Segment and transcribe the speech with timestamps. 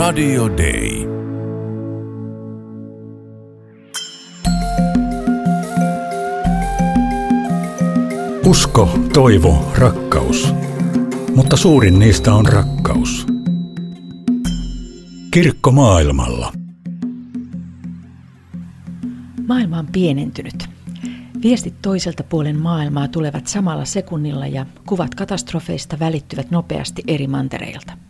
[0.00, 1.06] Radio Day.
[8.46, 10.54] Usko, toivo, rakkaus.
[11.34, 13.26] Mutta suurin niistä on rakkaus.
[15.30, 16.52] Kirkko maailmalla.
[19.48, 20.68] Maailma on pienentynyt.
[21.42, 28.09] Viestit toiselta puolen maailmaa tulevat samalla sekunnilla ja kuvat katastrofeista välittyvät nopeasti eri mantereilta.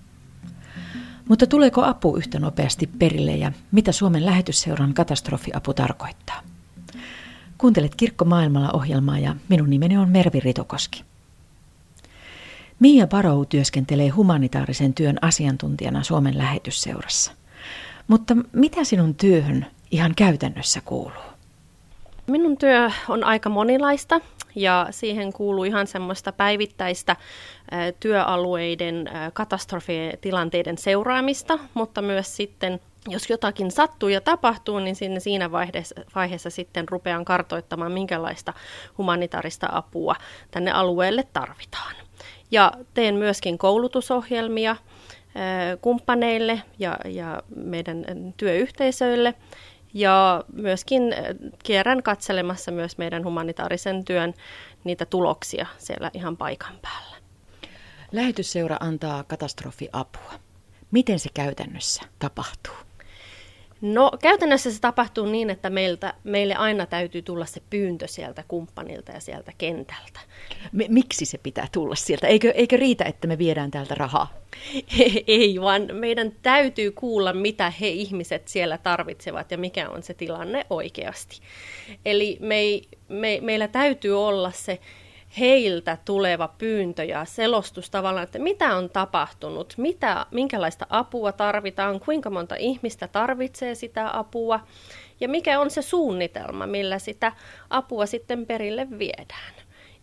[1.31, 6.43] Mutta tuleeko apu yhtä nopeasti perille ja mitä Suomen lähetysseuran katastrofiapu tarkoittaa?
[7.59, 11.05] Kuuntelet Kirkko maailmalla ohjelmaa ja minun nimeni on Mervi Ritokoski.
[12.81, 17.33] Mia Barou työskentelee humanitaarisen työn asiantuntijana Suomen lähetysseurassa.
[18.09, 21.31] Mutta mitä sinun työhön ihan käytännössä kuuluu?
[22.27, 24.21] Minun työ on aika monilaista
[24.55, 27.17] ja siihen kuuluu ihan semmoista päivittäistä
[28.01, 35.95] työalueiden katastrofitilanteiden seuraamista, mutta myös sitten jos jotakin sattuu ja tapahtuu, niin sinne siinä vaiheessa,
[36.15, 38.53] vaiheessa sitten rupean kartoittamaan, minkälaista
[38.99, 40.15] humanitaarista apua
[40.51, 41.95] tänne alueelle tarvitaan.
[42.51, 44.77] Ja teen myöskin koulutusohjelmia
[45.81, 48.05] kumppaneille ja, ja meidän
[48.37, 49.35] työyhteisöille–
[49.95, 51.03] ja myöskin
[51.65, 54.35] kierrän katselemassa myös meidän humanitaarisen työn
[54.85, 57.17] niitä tuloksia siellä ihan paikan päällä.
[58.13, 60.33] Lähetysseura antaa katastrofiapua.
[60.91, 62.90] Miten se käytännössä tapahtuu?
[63.81, 69.13] No käytännössä se tapahtuu niin, että meiltä, meille aina täytyy tulla se pyyntö sieltä kumppanilta
[69.13, 70.21] ja sieltä kentältä.
[70.73, 72.27] M- miksi se pitää tulla sieltä?
[72.27, 74.33] Eikö, eikö riitä, että me viedään täältä rahaa?
[75.27, 80.67] Ei, vaan meidän täytyy kuulla, mitä he ihmiset siellä tarvitsevat ja mikä on se tilanne
[80.71, 81.41] oikeasti.
[82.05, 84.81] Eli me ei, me, meillä täytyy olla se
[85.39, 92.31] heiltä tuleva pyyntö ja selostus tavallaan, että mitä on tapahtunut, mitä, minkälaista apua tarvitaan, kuinka
[92.31, 94.61] monta ihmistä tarvitsee sitä apua
[95.21, 97.33] ja mikä on se suunnitelma, millä sitä
[97.71, 99.55] apua sitten perille viedään.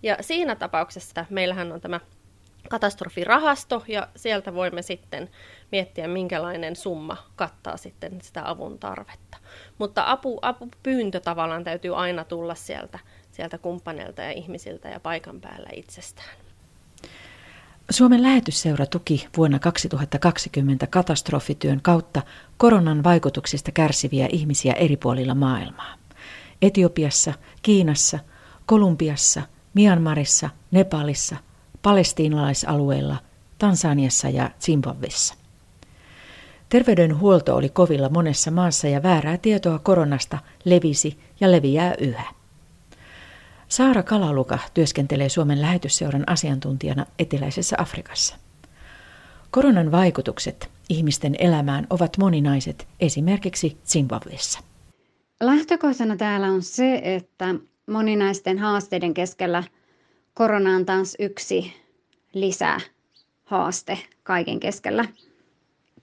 [0.03, 1.99] Ja siinä tapauksessa meillähän on tämä
[2.69, 5.29] katastrofirahasto ja sieltä voimme sitten
[5.71, 9.37] miettiä, minkälainen summa kattaa sitten sitä avun tarvetta.
[9.77, 12.99] Mutta apu, apupyyntö tavallaan täytyy aina tulla sieltä
[13.37, 16.37] sieltä kumppaneilta ja ihmisiltä ja paikan päällä itsestään.
[17.89, 22.21] Suomen lähetysseura tuki vuonna 2020 katastrofityön kautta
[22.57, 25.93] koronan vaikutuksista kärsiviä ihmisiä eri puolilla maailmaa.
[26.61, 28.19] Etiopiassa, Kiinassa,
[28.65, 29.41] Kolumbiassa,
[29.73, 31.35] Myanmarissa, Nepalissa,
[31.81, 33.17] palestiinalaisalueilla,
[33.57, 35.35] Tansaniassa ja Zimbabwessa.
[36.69, 42.23] Terveydenhuolto oli kovilla monessa maassa ja väärää tietoa koronasta levisi ja leviää yhä.
[43.67, 48.35] Saara Kalaluka työskentelee Suomen lähetysseuran asiantuntijana eteläisessä Afrikassa.
[49.51, 54.59] Koronan vaikutukset ihmisten elämään ovat moninaiset, esimerkiksi Zimbabwessa.
[55.41, 59.63] Lähtökohtana täällä on se, että moninaisten haasteiden keskellä
[60.33, 61.73] korona on taas yksi
[62.33, 62.79] lisää
[63.43, 65.05] haaste kaiken keskellä.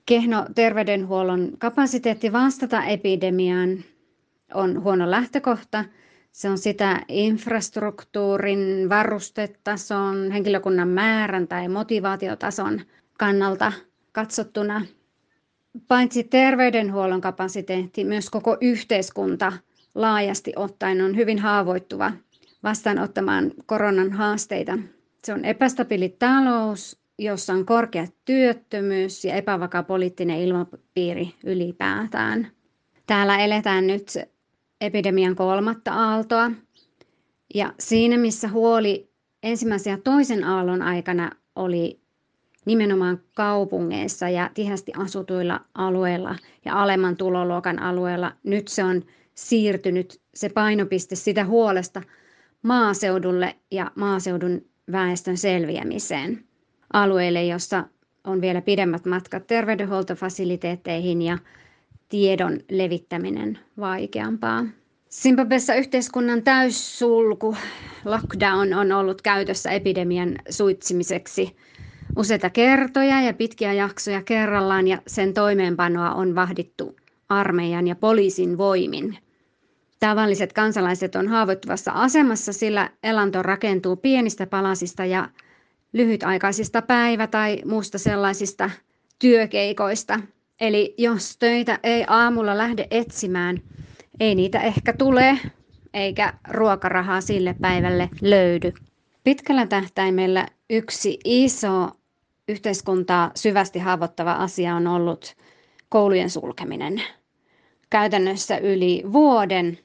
[0.07, 3.85] Kehno terveydenhuollon kapasiteetti vastata epidemiaan
[4.55, 5.85] on huono lähtökohta–
[6.35, 12.81] se on sitä infrastruktuurin, varustetason, henkilökunnan määrän tai motivaatiotason
[13.19, 13.73] kannalta
[14.13, 14.87] katsottuna.
[15.89, 19.53] Paitsi terveydenhuollon kapasiteetti, myös koko yhteiskunta
[19.95, 22.13] laajasti ottaen on hyvin haavoittuva
[22.63, 24.79] vastaanottamaan koronan haasteita.
[25.25, 32.49] Se on epästabiili talous, jossa on korkea työttömyys ja epävakaa poliittinen ilmapiiri ylipäätään.
[33.07, 34.19] Täällä eletään nyt
[34.81, 36.51] epidemian kolmatta aaltoa.
[37.55, 39.11] Ja siinä, missä huoli
[39.43, 42.01] ensimmäisen ja toisen aallon aikana oli
[42.67, 49.03] nimenomaan kaupungeissa ja tihästi asutuilla alueilla ja alemman tuloluokan alueilla, nyt se on
[49.35, 52.03] siirtynyt se painopiste sitä huolesta
[52.63, 56.45] maaseudulle ja maaseudun väestön selviämiseen
[56.95, 57.85] alueille, jossa
[58.25, 61.39] on vielä pidemmät matkat terveydenhuoltofasiliteetteihin ja
[62.09, 64.65] tiedon levittäminen vaikeampaa.
[65.11, 67.57] Zimbabwessa yhteiskunnan täyssulku,
[68.05, 71.57] lockdown, on ollut käytössä epidemian suitsimiseksi
[72.17, 76.97] useita kertoja ja pitkiä jaksoja kerrallaan ja sen toimeenpanoa on vahdittu
[77.29, 79.19] armeijan ja poliisin voimin.
[80.01, 85.29] Tavalliset kansalaiset on haavoittuvassa asemassa, sillä elanto rakentuu pienistä palasista ja
[85.95, 88.71] lyhytaikaisista päivä- tai muusta sellaisista
[89.19, 90.21] työkeikoista–
[90.61, 93.63] Eli jos töitä ei aamulla lähde etsimään,
[94.21, 95.39] ei niitä ehkä tule,
[95.95, 98.73] eikä ruokarahaa sille päivälle löydy.
[99.25, 101.91] Pitkällä tähtäimellä yksi iso
[102.49, 105.37] yhteiskuntaa syvästi haavoittava asia on ollut
[105.89, 107.03] koulujen sulkeminen.
[107.91, 109.79] Käytännössä yli vuoden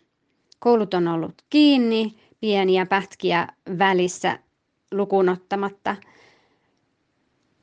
[0.59, 3.47] koulut on ollut kiinni, pieniä pätkiä
[3.77, 4.39] välissä
[4.91, 5.95] lukunottamatta.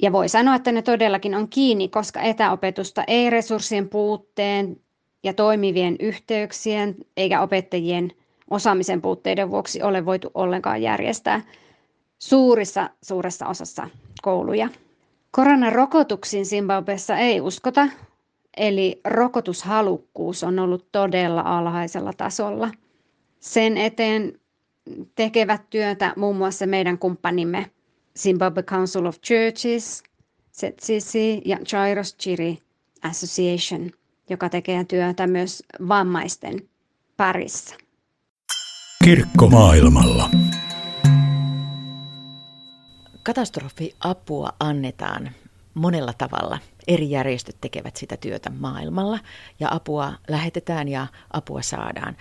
[0.03, 4.81] Ja voi sanoa, että ne todellakin on kiinni, koska etäopetusta ei resurssien puutteen
[5.23, 8.13] ja toimivien yhteyksien eikä opettajien
[8.51, 11.43] osaamisen puutteiden vuoksi ole voitu ollenkaan järjestää
[12.19, 13.89] suurissa suuressa osassa
[14.23, 14.69] kouluja.
[15.31, 17.89] Koronarokotuksiin Zimbabwessa ei uskota,
[18.57, 22.71] eli rokotushalukkuus on ollut todella alhaisella tasolla.
[23.41, 24.41] Sen eteen
[25.15, 27.71] tekevät työtä muun muassa meidän kumppanimme
[28.19, 30.03] Zimbabwe Council of Churches,
[30.53, 32.63] ZCC ja Chairos Chiri
[33.03, 33.91] Association,
[34.31, 36.69] joka tekee työtä myös vammaisten
[37.17, 37.75] parissa.
[39.05, 40.31] Kirkko maailmalla.
[43.23, 45.31] Katastrofiapua annetaan
[45.75, 46.59] monella tavalla.
[46.89, 49.19] Eri järjestöt tekevät sitä työtä maailmalla
[49.61, 52.17] ja apua lähetetään ja apua saadaan.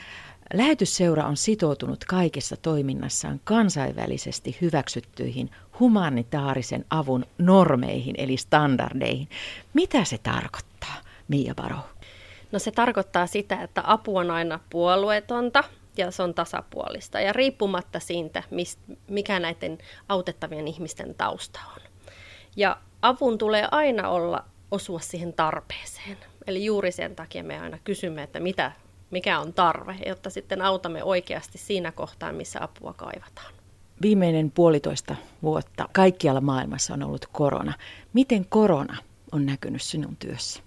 [0.54, 9.30] Lähetysseura on sitoutunut kaikessa toiminnassaan kansainvälisesti hyväksyttyihin humanitaarisen avun normeihin eli standardeihin.
[9.74, 10.96] Mitä se tarkoittaa,
[11.28, 11.78] Mia Baro?
[12.52, 15.64] No se tarkoittaa sitä, että apu on aina puolueetonta
[15.98, 18.44] ja se on tasapuolista ja riippumatta siitä,
[19.08, 19.78] mikä näiden
[20.10, 21.82] autettavien ihmisten tausta on.
[22.56, 26.18] Ja avun tulee aina olla osua siihen tarpeeseen.
[26.48, 28.72] Eli juuri sen takia me aina kysymme, että mitä,
[29.16, 33.54] mikä on tarve, jotta sitten autamme oikeasti siinä kohtaa, missä apua kaivataan.
[34.02, 37.74] Viimeinen puolitoista vuotta kaikkialla maailmassa on ollut korona.
[38.14, 38.98] Miten korona
[39.32, 40.62] on näkynyt sinun työssä?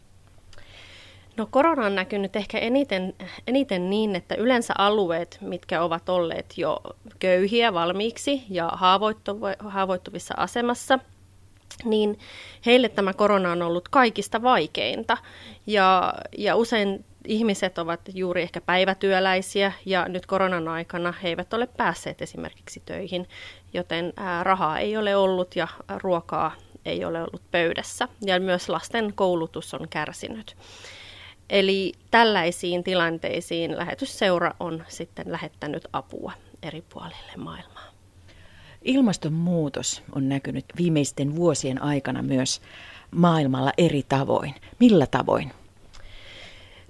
[1.37, 3.15] No korona on näkynyt ehkä eniten,
[3.47, 6.81] eniten niin, että yleensä alueet, mitkä ovat olleet jo
[7.19, 8.73] köyhiä valmiiksi ja
[9.59, 10.99] haavoittuvissa asemassa,
[11.85, 12.19] niin
[12.67, 15.17] heille tämä korona on ollut kaikista vaikeinta.
[15.67, 21.67] Ja, ja usein ihmiset ovat juuri ehkä päivätyöläisiä ja nyt koronan aikana he eivät ole
[21.67, 23.29] päässeet esimerkiksi töihin,
[23.73, 25.69] joten rahaa ei ole ollut ja
[26.03, 26.53] ruokaa
[26.85, 28.09] ei ole ollut pöydässä.
[28.27, 30.57] Ja myös lasten koulutus on kärsinyt.
[31.51, 36.33] Eli tällaisiin tilanteisiin lähetysseura on sitten lähettänyt apua
[36.63, 37.89] eri puolille maailmaa.
[38.83, 42.61] Ilmastonmuutos on näkynyt viimeisten vuosien aikana myös
[43.11, 44.55] maailmalla eri tavoin.
[44.81, 45.53] Millä tavoin?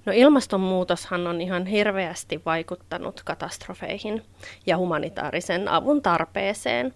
[0.09, 4.23] No ilmastonmuutoshan on ihan hirveästi vaikuttanut katastrofeihin
[4.65, 6.93] ja humanitaarisen avun tarpeeseen.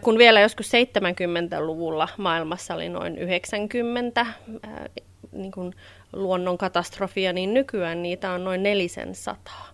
[0.00, 4.26] Kun vielä joskus 70-luvulla maailmassa oli noin 90
[5.32, 5.74] niin kuin
[6.12, 9.68] luonnonkatastrofia, niin nykyään niitä on noin nelisen sataa.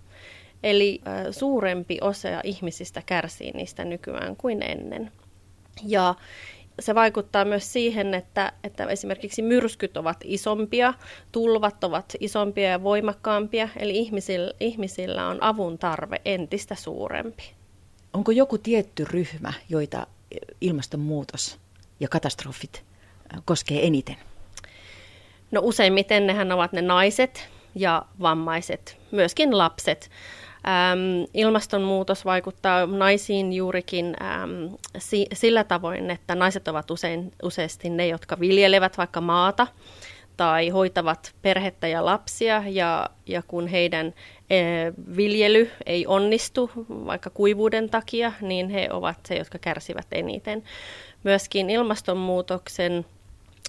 [0.62, 1.00] Eli
[1.30, 5.12] suurempi osa ihmisistä kärsii niistä nykyään kuin ennen.
[5.86, 6.14] Ja
[6.80, 10.94] se vaikuttaa myös siihen, että, että esimerkiksi myrskyt ovat isompia,
[11.32, 17.54] tulvat ovat isompia ja voimakkaampia, eli ihmisillä, ihmisillä on avun tarve entistä suurempi.
[18.12, 20.06] Onko joku tietty ryhmä, joita
[20.60, 21.58] ilmastonmuutos
[22.00, 22.84] ja katastrofit
[23.44, 24.16] koskee eniten?
[25.50, 30.10] No useimmiten nehän ovat ne naiset ja vammaiset, myöskin lapset.
[30.68, 38.08] Ähm, ilmastonmuutos vaikuttaa naisiin juurikin ähm, si- sillä tavoin, että naiset ovat usein, useasti ne,
[38.08, 39.66] jotka viljelevät vaikka maata
[40.36, 44.14] tai hoitavat perhettä ja lapsia, ja, ja kun heidän
[44.50, 44.56] e,
[45.16, 50.62] viljely ei onnistu vaikka kuivuuden takia, niin he ovat se, jotka kärsivät eniten.
[51.24, 53.06] Myöskin ilmastonmuutoksen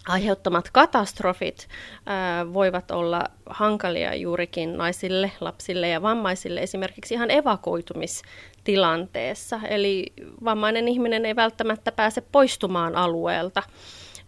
[0.08, 1.68] aiheuttamat katastrofit
[2.06, 9.60] ää, voivat olla hankalia juurikin naisille, lapsille ja vammaisille esimerkiksi ihan evakuoitumistilanteessa.
[9.70, 13.64] Eli vammainen ihminen ei välttämättä pääse poistumaan alueelta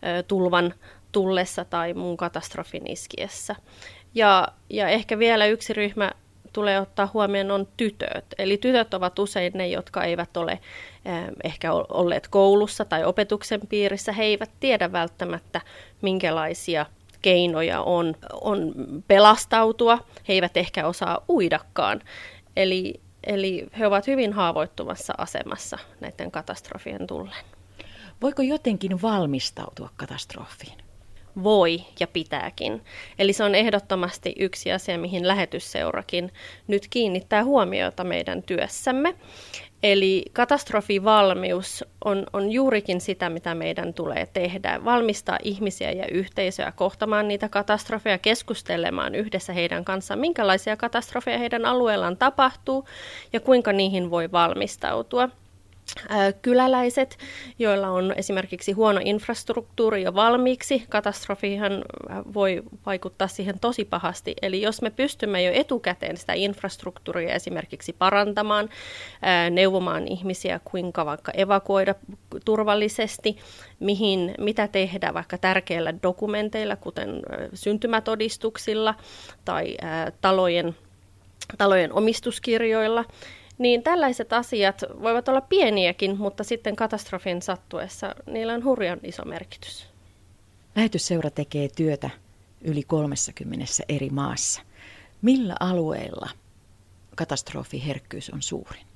[0.01, 0.73] ää, tulvan
[1.11, 3.55] tullessa tai muun katastrofin iskiessä.
[4.15, 6.11] Ja, ja ehkä vielä yksi ryhmä
[6.53, 8.25] tulee ottaa huomioon on tytöt.
[8.37, 10.61] Eli tytöt ovat usein ne, jotka eivät ole eh,
[11.43, 14.11] ehkä olleet koulussa tai opetuksen piirissä.
[14.11, 15.61] He eivät tiedä välttämättä,
[16.01, 16.85] minkälaisia
[17.21, 18.73] keinoja on, on
[19.07, 19.99] pelastautua.
[20.27, 22.01] He eivät ehkä osaa uidakaan.
[22.55, 27.45] Eli, eli he ovat hyvin haavoittuvassa asemassa näiden katastrofien tullen.
[28.21, 30.88] Voiko jotenkin valmistautua katastrofiin?
[31.43, 32.81] Voi ja pitääkin.
[33.19, 36.31] Eli se on ehdottomasti yksi asia, mihin lähetysseurakin
[36.67, 39.15] nyt kiinnittää huomiota meidän työssämme.
[39.83, 44.85] Eli katastrofivalmius on, on juurikin sitä, mitä meidän tulee tehdä.
[44.85, 52.17] Valmistaa ihmisiä ja yhteisöä kohtamaan niitä katastrofeja, keskustelemaan yhdessä heidän kanssaan, minkälaisia katastrofeja heidän alueellaan
[52.17, 52.87] tapahtuu
[53.33, 55.29] ja kuinka niihin voi valmistautua.
[56.41, 57.17] Kyläläiset,
[57.59, 60.83] joilla on esimerkiksi huono infrastruktuuri jo valmiiksi.
[60.89, 61.83] Katastrofihan
[62.33, 64.33] voi vaikuttaa siihen tosi pahasti.
[64.41, 68.69] Eli jos me pystymme jo etukäteen sitä infrastruktuuria esimerkiksi parantamaan,
[69.51, 71.95] neuvomaan ihmisiä, kuinka vaikka evakuoida
[72.45, 73.37] turvallisesti,
[73.79, 77.09] mihin, mitä tehdä vaikka tärkeillä dokumenteilla, kuten
[77.53, 78.95] syntymätodistuksilla
[79.45, 79.77] tai
[80.21, 80.75] talojen,
[81.57, 83.05] talojen omistuskirjoilla,
[83.59, 89.87] niin tällaiset asiat voivat olla pieniäkin, mutta sitten katastrofin sattuessa niillä on hurjan iso merkitys.
[90.75, 92.09] Lähetysseura tekee työtä
[92.61, 94.61] yli 30 eri maassa.
[95.21, 96.29] Millä alueilla
[97.15, 98.88] katastrofiherkkyys on suurin?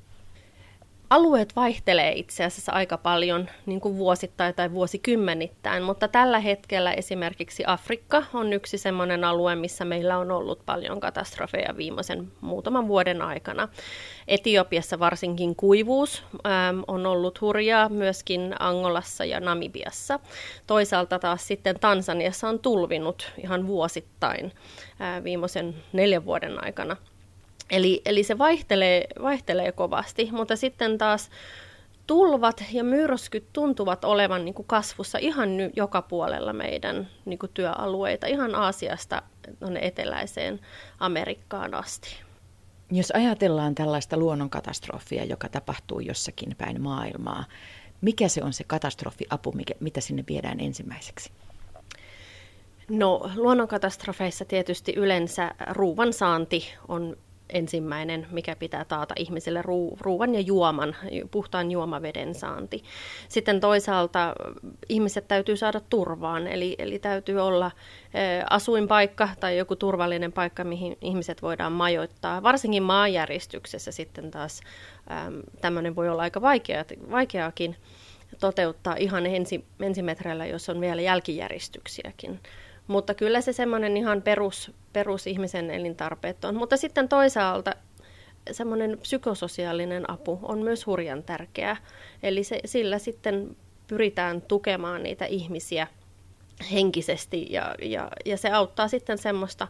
[1.13, 7.63] Alueet vaihtelee itse asiassa aika paljon niin kuin vuosittain tai vuosikymmenittäin, mutta tällä hetkellä esimerkiksi
[7.67, 13.67] Afrikka on yksi sellainen alue, missä meillä on ollut paljon katastrofeja viimeisen muutaman vuoden aikana.
[14.27, 20.20] Etiopiassa varsinkin kuivuus ähm, on ollut hurjaa, myöskin Angolassa ja Namibiassa.
[20.67, 24.51] Toisaalta taas sitten Tansaniassa on tulvinut ihan vuosittain
[25.01, 26.98] äh, viimeisen neljän vuoden aikana.
[27.74, 31.30] Eli, eli se vaihtelee, vaihtelee kovasti, mutta sitten taas
[32.08, 37.51] tulvat ja myrskyt tuntuvat olevan niin kuin kasvussa ihan nyt joka puolella meidän niin kuin
[37.53, 39.22] työalueita, ihan Aasiasta
[39.60, 40.60] tuonne eteläiseen
[41.00, 42.15] Amerikkaan asti.
[42.92, 47.46] Jos ajatellaan tällaista luonnonkatastrofia, joka tapahtuu jossakin päin maailmaa,
[48.01, 51.32] mikä se on se katastrofiapu, mikä, mitä sinne viedään ensimmäiseksi?
[52.89, 57.18] No luonnonkatastrofeissa tietysti yleensä ruuan saanti on
[57.50, 60.96] ensimmäinen, mikä pitää taata ihmisille ruu, ruuan ja juoman,
[61.32, 62.84] puhtaan juomaveden saanti.
[63.30, 64.34] Sitten toisaalta
[64.90, 67.72] ihmiset täytyy saada turvaan, eli, eli täytyy olla
[68.50, 72.44] asuinpaikka tai joku turvallinen paikka, mihin ihmiset voidaan majoittaa.
[72.44, 74.62] Varsinkin maanjäristyksessä sitten taas
[75.62, 77.76] tämmöinen voi olla aika vaikea, vaikeakin
[78.40, 82.40] toteuttaa ihan ensi, ensimetreillä, jos on vielä jälkijäristyksiäkin.
[82.88, 86.56] Mutta kyllä se semmoinen ihan perus, perus ihmisen elintarpeet on.
[86.56, 87.75] Mutta sitten toisaalta
[88.52, 91.78] semmoinen psykososiaalinen apu on myös hurjan tärkeää.
[92.24, 93.56] Eli se, sillä sitten
[93.88, 95.88] pyritään tukemaan niitä ihmisiä
[96.72, 99.68] henkisesti ja, ja, ja se auttaa sitten semmoista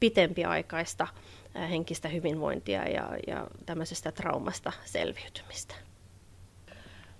[0.00, 1.08] pitempiaikaista
[1.70, 5.74] henkistä hyvinvointia ja, ja tämmöisestä traumasta selviytymistä.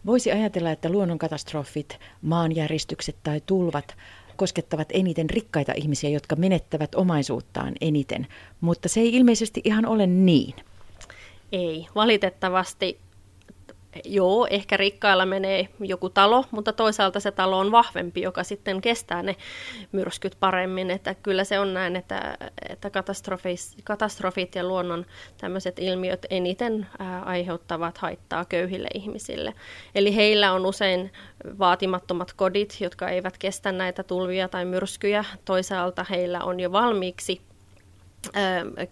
[0.06, 3.96] Voisi ajatella, että luonnonkatastrofit, maanjäristykset tai tulvat
[4.36, 8.26] koskettavat eniten rikkaita ihmisiä, jotka menettävät omaisuuttaan eniten,
[8.60, 10.54] mutta se ei ilmeisesti ihan ole niin.
[11.52, 12.98] Ei, valitettavasti
[14.04, 19.22] joo, ehkä rikkailla menee joku talo, mutta toisaalta se talo on vahvempi, joka sitten kestää
[19.22, 19.36] ne
[19.92, 20.90] myrskyt paremmin.
[20.90, 22.90] Että kyllä se on näin, että, että
[23.84, 25.06] katastrofit ja luonnon
[25.40, 26.86] tämmöiset ilmiöt eniten
[27.24, 29.54] aiheuttavat haittaa köyhille ihmisille.
[29.94, 31.12] Eli heillä on usein
[31.58, 35.24] vaatimattomat kodit, jotka eivät kestä näitä tulvia tai myrskyjä.
[35.44, 37.40] Toisaalta heillä on jo valmiiksi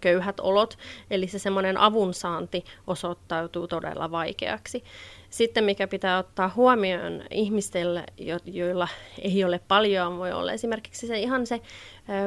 [0.01, 0.77] köyhät olot,
[1.09, 4.83] eli se semmoinen avunsaanti osoittautuu todella vaikeaksi.
[5.29, 8.03] Sitten mikä pitää ottaa huomioon ihmisille,
[8.45, 8.87] joilla
[9.21, 11.61] ei ole paljon, voi olla esimerkiksi se ihan se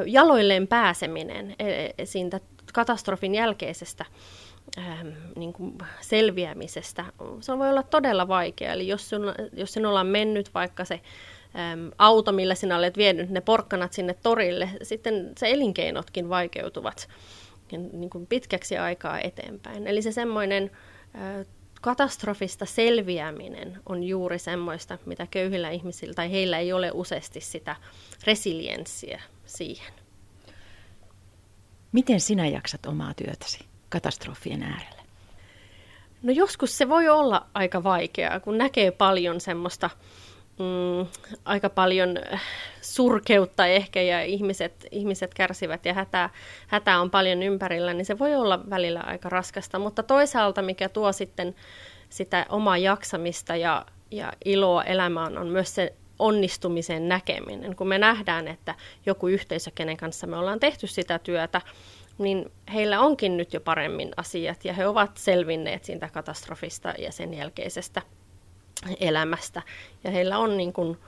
[0.06, 2.40] jaloilleen pääseminen e, e, siitä
[2.72, 4.04] katastrofin jälkeisestä
[5.36, 7.04] niin kuin selviämisestä.
[7.40, 8.72] Se voi olla todella vaikea.
[8.72, 9.10] Eli jos,
[9.52, 11.00] jos sinulla on mennyt vaikka se
[11.56, 17.08] äm, auto, millä sinä olet vienyt ne porkkanat sinne torille, sitten se elinkeinotkin vaikeutuvat
[17.72, 19.86] niin kuin pitkäksi aikaa eteenpäin.
[19.86, 20.70] Eli se semmoinen
[21.14, 21.46] äh,
[21.80, 27.76] katastrofista selviäminen on juuri semmoista, mitä köyhillä ihmisillä tai heillä ei ole useasti sitä
[28.26, 29.94] resilienssiä siihen.
[31.92, 35.02] Miten sinä jaksat omaa työtäsi katastrofien äärellä?
[36.22, 39.90] No joskus se voi olla aika vaikeaa, kun näkee paljon semmoista
[40.58, 41.06] mm,
[41.44, 42.18] aika paljon
[42.80, 46.30] surkeutta ehkä ja ihmiset, ihmiset kärsivät ja hätä,
[46.66, 49.78] hätä on paljon ympärillä, niin se voi olla välillä aika raskasta.
[49.78, 51.54] Mutta toisaalta, mikä tuo sitten
[52.08, 57.76] sitä omaa jaksamista ja, ja iloa elämään, on myös se onnistumisen näkeminen.
[57.76, 58.74] Kun me nähdään, että
[59.06, 61.60] joku yhteisö, kenen kanssa me ollaan tehty sitä työtä,
[62.18, 67.34] niin heillä onkin nyt jo paremmin asiat ja he ovat selvinneet siitä katastrofista ja sen
[67.34, 68.02] jälkeisestä
[69.00, 69.62] elämästä
[70.04, 70.98] ja heillä on niin kuin,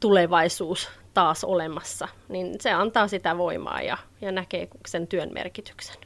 [0.00, 5.96] tulevaisuus taas olemassa, niin se antaa sitä voimaa ja, ja näkee sen työn merkityksen.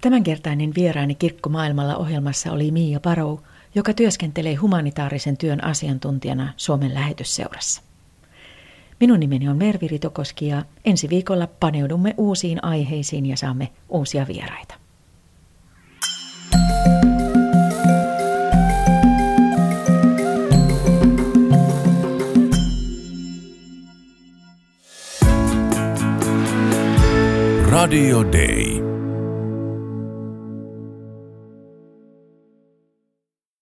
[0.00, 3.40] Tämänkertainen vieraani Kirkko maailmalla ohjelmassa oli Miia Parou,
[3.74, 7.82] joka työskentelee humanitaarisen työn asiantuntijana Suomen lähetysseurassa.
[9.00, 14.79] Minun nimeni on Mervi Ritokoski ja ensi viikolla paneudumme uusiin aiheisiin ja saamme uusia vieraita.
[27.80, 28.89] Radio Day.